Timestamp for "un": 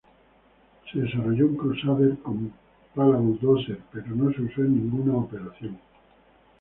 1.45-1.57